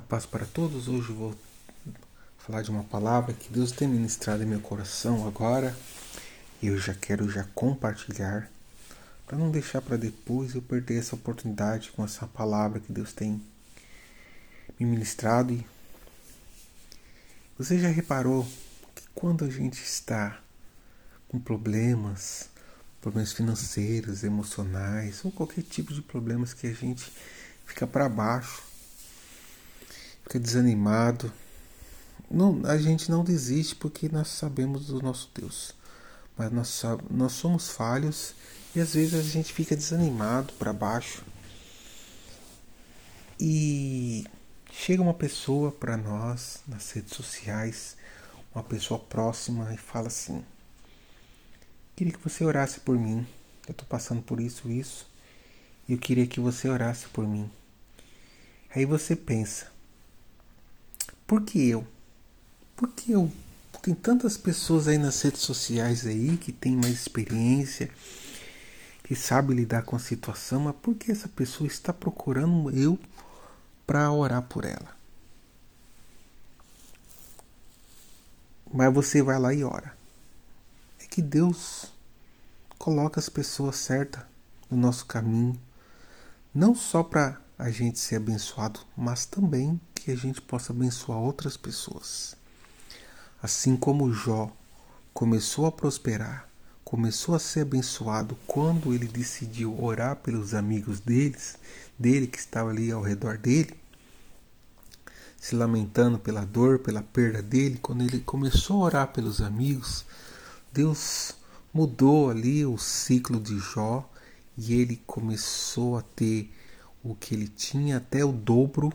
[0.00, 0.88] A paz para todos.
[0.88, 1.36] Hoje vou
[2.38, 5.76] falar de uma palavra que Deus tem ministrado em meu coração agora.
[6.62, 8.50] E eu já quero já compartilhar
[9.26, 13.42] para não deixar para depois eu perder essa oportunidade com essa palavra que Deus tem
[14.78, 15.52] me ministrado.
[15.52, 15.66] E
[17.58, 18.48] você já reparou
[18.94, 20.40] que quando a gente está
[21.28, 22.48] com problemas,
[23.02, 27.12] problemas financeiros, emocionais ou qualquer tipo de problemas que a gente
[27.66, 28.69] fica para baixo,
[30.30, 31.32] fica desanimado.
[32.30, 35.74] Não, a gente não desiste porque nós sabemos do nosso Deus.
[36.38, 38.34] Mas nós, nós somos falhos
[38.74, 41.24] e às vezes a gente fica desanimado para baixo.
[43.40, 44.24] E
[44.72, 47.96] chega uma pessoa para nós nas redes sociais,
[48.54, 50.44] uma pessoa próxima e fala assim:
[51.96, 53.26] Queria que você orasse por mim.
[53.66, 55.10] Eu estou passando por isso, isso.
[55.88, 57.50] E eu queria que você orasse por mim.
[58.72, 59.70] Aí você pensa:
[61.30, 61.86] por que eu?
[62.74, 63.30] Por que eu?
[63.82, 67.88] Tem tantas pessoas aí nas redes sociais aí que tem mais experiência,
[69.04, 72.98] que sabe lidar com a situação, mas por que essa pessoa está procurando eu
[73.86, 74.96] para orar por ela?
[78.74, 79.96] Mas você vai lá e ora.
[80.98, 81.92] É que Deus
[82.76, 84.24] coloca as pessoas certas
[84.68, 85.56] no nosso caminho,
[86.52, 91.58] não só para a gente ser abençoado, mas também que a gente possa abençoar outras
[91.58, 92.34] pessoas.
[93.42, 94.50] Assim como Jó
[95.12, 96.48] começou a prosperar,
[96.82, 101.58] começou a ser abençoado quando ele decidiu orar pelos amigos deles,
[101.98, 103.78] dele que estava ali ao redor dele,
[105.38, 110.06] se lamentando pela dor, pela perda dele, quando ele começou a orar pelos amigos,
[110.72, 111.34] Deus
[111.74, 114.10] mudou ali o ciclo de Jó
[114.56, 116.50] e ele começou a ter
[117.02, 118.92] o que ele tinha até o dobro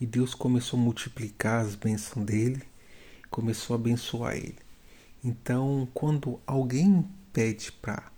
[0.00, 2.62] e Deus começou a multiplicar as bênçãos dele,
[3.30, 4.58] começou a abençoar ele.
[5.22, 8.10] Então, quando alguém pede para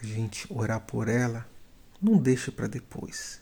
[0.00, 1.46] a gente orar por ela,
[2.00, 3.40] não deixa para depois.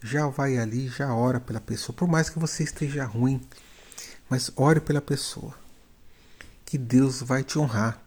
[0.00, 3.40] Já vai ali, já ora pela pessoa, por mais que você esteja ruim,
[4.30, 5.54] mas ore pela pessoa.
[6.64, 8.00] Que Deus vai te honrar.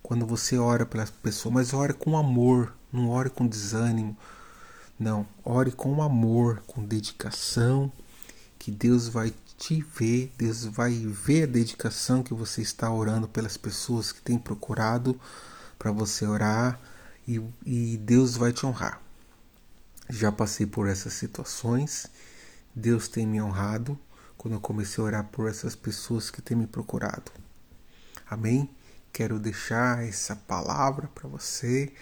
[0.00, 4.16] Quando você ora pela pessoa, mas ore com amor, não ore com desânimo,
[4.98, 7.90] não, ore com amor, com dedicação,
[8.58, 13.56] que Deus vai te ver, Deus vai ver a dedicação que você está orando pelas
[13.56, 15.18] pessoas que têm procurado
[15.78, 16.78] para você orar
[17.26, 19.00] e, e Deus vai te honrar.
[20.08, 22.06] Já passei por essas situações,
[22.74, 23.98] Deus tem me honrado
[24.36, 27.30] quando eu comecei a orar por essas pessoas que têm me procurado.
[28.28, 28.68] Amém?
[29.12, 31.92] Quero deixar essa palavra para você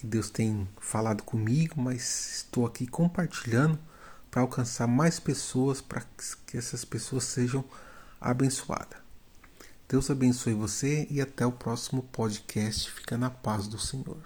[0.00, 3.78] que Deus tem falado comigo, mas estou aqui compartilhando
[4.30, 6.02] para alcançar mais pessoas, para
[6.46, 7.62] que essas pessoas sejam
[8.18, 8.98] abençoadas.
[9.86, 12.90] Deus abençoe você e até o próximo podcast.
[12.90, 14.22] Fica na paz do Senhor.